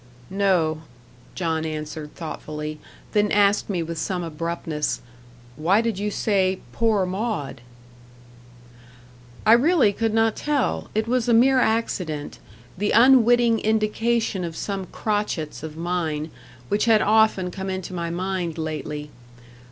"No," 0.31 0.81
John 1.35 1.63
answered 1.63 2.15
thoughtfully; 2.15 2.79
then 3.11 3.31
asked 3.31 3.69
me 3.69 3.83
with 3.83 3.99
some 3.99 4.23
abruptness, 4.23 4.99
"Why 5.57 5.79
did 5.79 5.99
you 5.99 6.09
say 6.09 6.59
'poor 6.73 7.05
Maud'?" 7.05 7.61
I 9.45 9.53
really 9.53 9.93
could 9.93 10.11
not 10.15 10.35
tell; 10.35 10.89
it 10.95 11.07
was 11.07 11.29
a 11.29 11.35
mere 11.35 11.59
accident, 11.59 12.39
the 12.79 12.89
unwitting 12.89 13.59
indication 13.59 14.43
of 14.43 14.55
some 14.57 14.87
crotchets 14.87 15.61
of 15.61 15.77
mine, 15.77 16.31
which 16.67 16.85
had 16.85 17.03
often 17.03 17.51
come 17.51 17.69
into 17.69 17.93
my 17.93 18.09
mind 18.09 18.57
lately. 18.57 19.11